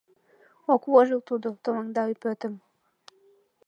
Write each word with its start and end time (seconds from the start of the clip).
Ок 0.73 0.83
вожыл 0.91 1.21
тудо, 1.29 1.47
товаҥда 1.63 2.03
ӱпетым 2.13 2.53